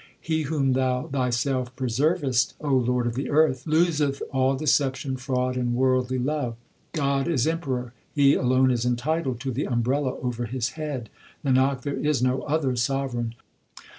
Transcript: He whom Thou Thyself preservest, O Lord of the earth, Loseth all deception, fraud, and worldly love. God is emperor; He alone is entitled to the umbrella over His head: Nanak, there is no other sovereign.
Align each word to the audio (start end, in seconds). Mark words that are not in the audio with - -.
He 0.19 0.41
whom 0.49 0.73
Thou 0.73 1.09
Thyself 1.09 1.75
preservest, 1.75 2.55
O 2.59 2.73
Lord 2.73 3.05
of 3.05 3.13
the 3.13 3.29
earth, 3.29 3.67
Loseth 3.67 4.23
all 4.33 4.55
deception, 4.55 5.15
fraud, 5.15 5.55
and 5.55 5.75
worldly 5.75 6.17
love. 6.17 6.55
God 6.91 7.27
is 7.27 7.45
emperor; 7.45 7.93
He 8.11 8.33
alone 8.33 8.71
is 8.71 8.83
entitled 8.83 9.39
to 9.41 9.51
the 9.51 9.67
umbrella 9.67 10.15
over 10.19 10.45
His 10.47 10.69
head: 10.69 11.11
Nanak, 11.45 11.81
there 11.83 11.95
is 11.99 12.23
no 12.23 12.41
other 12.45 12.75
sovereign. 12.75 13.35